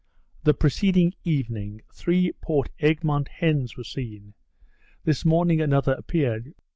The 0.45 0.55
preceding 0.55 1.13
evening, 1.25 1.81
three 1.93 2.31
Port 2.41 2.69
Egmont 2.79 3.27
hens 3.27 3.77
were 3.77 3.83
seen; 3.83 4.33
this 5.03 5.23
morning 5.23 5.61
another 5.61 5.91
appeared. 5.91 6.55